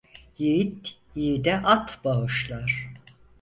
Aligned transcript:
Yiğit 0.41 0.95
yiğide 1.15 1.55
at 1.63 2.03
bağışlar. 2.05 2.91